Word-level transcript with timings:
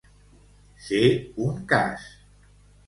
Ser 0.87 1.03
un 1.51 1.63
cas. 1.75 2.11